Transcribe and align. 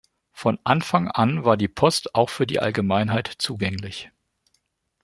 Von 0.31 0.57
Anfang 0.63 1.09
an 1.09 1.45
war 1.45 1.57
die 1.57 1.67
Post 1.67 2.15
auch 2.15 2.31
für 2.31 2.47
die 2.47 2.59
Allgemeinheit 2.59 3.29
zugänglich. 3.37 4.09